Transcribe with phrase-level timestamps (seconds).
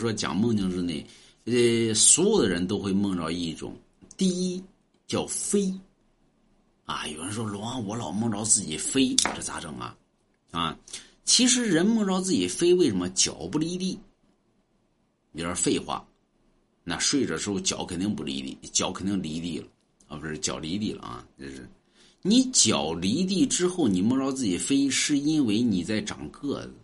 [0.00, 1.06] 说讲梦境之内，
[1.44, 3.76] 呃，所有的人都会梦着一种，
[4.16, 4.64] 第一
[5.06, 5.72] 叫飞，
[6.86, 9.96] 啊，有人说龙王，我老梦着自己飞，这咋整啊？
[10.50, 10.78] 啊，
[11.24, 13.98] 其实人梦着自己飞，为什么脚不离地？
[15.32, 16.04] 有点废话，
[16.82, 19.66] 那睡着时候脚肯定不离地，脚肯定离地了
[20.08, 21.68] 啊，不是脚离地了啊，这是
[22.22, 26.74] 你脚离地之后，你梦着自己飞，是因为你在长个子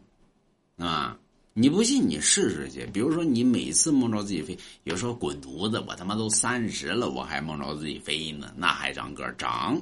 [0.85, 1.19] 啊。
[1.59, 2.85] 你不信，你试试去。
[2.93, 9.81] 比如说，你每次梦着自己飞，有时候滚犊子，我他妈都三十了，我还梦着自己飞呢，那还长个长？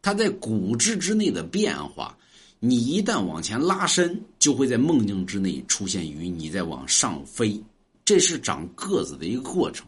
[0.00, 2.16] 它在骨质之内的变化，
[2.60, 7.60] 你一旦往前拉伸，就会在梦境之内出现于你在往上飞，
[8.04, 9.84] 这是长个子的一个过程。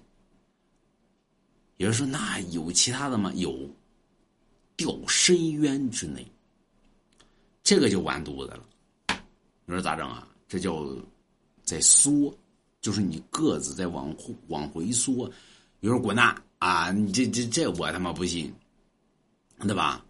[1.76, 3.32] 有人说，那有其他的吗？
[3.36, 3.56] 有，
[4.74, 6.26] 掉深渊之内，
[7.62, 8.66] 这个就完犊子了。
[9.66, 10.26] 你说咋整啊？
[10.50, 10.84] 这叫
[11.64, 12.36] 在缩，
[12.80, 14.12] 就是你个子在往
[14.48, 15.30] 往回缩。
[15.78, 16.90] 有人滚蛋啊！
[16.90, 18.52] 你这这这我他妈不信，
[19.60, 20.04] 对吧？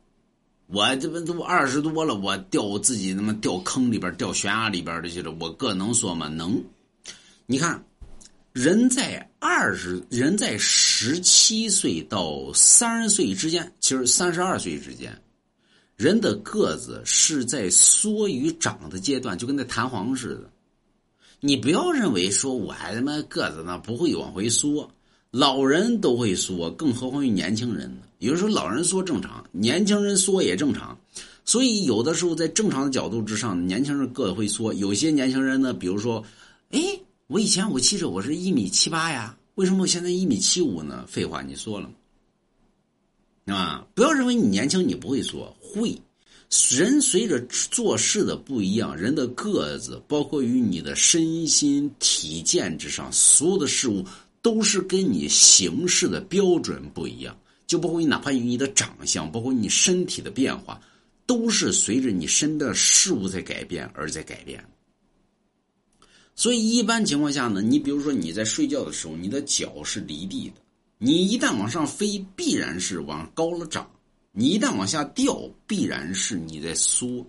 [0.66, 6.26] 我这不都二十多了，我掉自己他妈掉坑里边、掉悬崖里边的去了，我个能缩吗？
[6.28, 6.58] 能。
[7.44, 7.84] 你看，
[8.54, 15.20] 人在二十，人在十七岁到三十岁之间，其实三十二岁之间。
[16.00, 20.50] 人的个子是在缩与长的阶段，就跟那弹簧似的。
[21.40, 24.90] 你不要认为说我还他妈个子呢不会往回缩，
[25.30, 28.00] 老人都会缩，更何况于年轻人呢？
[28.18, 30.98] 有的时候老人缩正常，年轻人缩也正常。
[31.44, 34.72] 所以有的时候在正常的角度之上，年轻人个子会缩。
[34.72, 36.24] 有些年轻人呢，比如说，
[36.70, 36.80] 哎，
[37.26, 41.04] 我以前我记着我是一米七八呀，为什么我现在一米七五呢？
[41.06, 41.90] 废话，你缩了。
[43.56, 43.86] 啊！
[43.94, 45.96] 不要认为你年轻你不会说，会。
[46.70, 54.04] 人随着做事的不一样，人的个子，包括于你的身心体健之上，所有的事物
[54.42, 57.38] 都是跟你行事的标准不一样。
[57.68, 60.80] 就包括你，哪怕与你的长相，包括你身体的变化，
[61.24, 64.64] 都是随着你身的事物在改变而在改变。
[66.34, 70.54] 所以一般情况下呢，你比如说你在睡觉的时候，你的脚是离地的。
[71.02, 73.82] 你一旦往上飞，必然是往高了长；
[74.32, 75.34] 你一旦往下掉，
[75.66, 77.26] 必然是你在缩。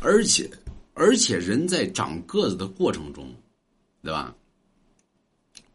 [0.00, 0.50] 而且，
[0.94, 3.30] 而且人在长个子的过程中，
[4.02, 4.34] 对吧？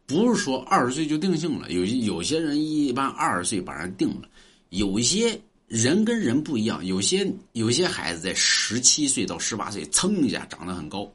[0.06, 1.70] 不是说二十岁就定性了。
[1.70, 4.28] 有有些人一般二十岁把人定了，
[4.70, 6.84] 有些人跟人不一样。
[6.84, 11.08] 有些有些孩子在十七岁到十八岁，噌一下长得很高，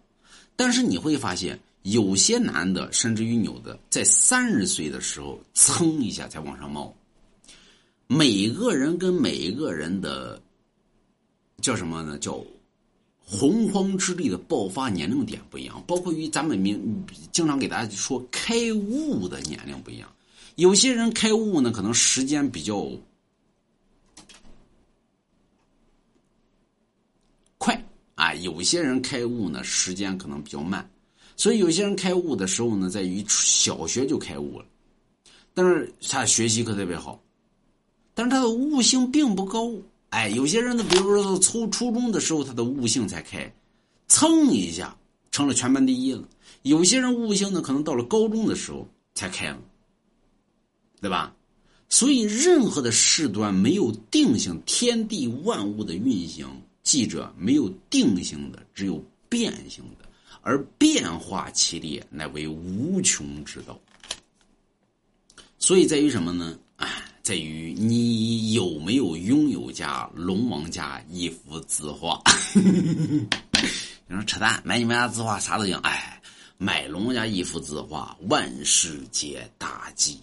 [0.55, 1.59] 但是你会发现。
[1.83, 6.93] 有些男的，甚至于有的，在三十岁的时候，噌一下才往上冒。
[8.07, 10.41] 每个人跟每一个人的
[11.61, 12.17] 叫什么呢？
[12.17, 12.43] 叫
[13.25, 20.09] 洪荒之力的爆发年龄点不一样，包括于咱们明经常给大家说开悟的年龄不一样。
[20.55, 22.87] 有些人开悟呢，可能时间比较
[27.57, 27.83] 快
[28.15, 30.89] 啊；有些人开悟呢，时间可能比较慢。
[31.35, 34.65] 所以有些人开悟的时候呢，在于小学就开悟了，
[35.53, 37.19] 但是他学习可特别好，
[38.13, 39.71] 但是他的悟性并不高。
[40.09, 43.51] 哎，有些人呢，比如说初初中的时候，他的悟性才开，
[44.07, 44.95] 蹭一下
[45.31, 46.23] 成了全班第一了。
[46.61, 49.59] 有些人悟性呢，可能到了高中的时候才开了，
[51.01, 51.35] 对吧？
[51.89, 56.47] 所以任何的事端没有定性，天地万物的运行，
[56.83, 60.09] 记着没有定性的，只有变性的。
[60.41, 63.79] 而变化其列，乃为无穷之道。
[65.57, 66.57] 所以在于什么呢？
[66.77, 66.89] 哎，
[67.21, 72.21] 在于你有没有拥有家龙王家一幅字画。
[72.55, 75.77] 你说扯淡，买你们家字画啥都行。
[75.77, 76.21] 哎，
[76.57, 80.19] 买龙王家一幅字画，万事皆大吉！